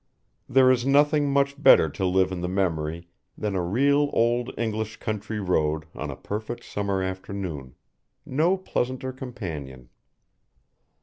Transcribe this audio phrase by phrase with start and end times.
[0.49, 3.07] There is nothing much better to live in the memory
[3.37, 7.75] than a real old English country road on a perfect summer afternoon,
[8.25, 9.89] no pleasanter companion.